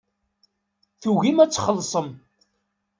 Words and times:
Tugim 1.01 1.37
ad 1.43 1.51
txellṣem. 1.51 2.09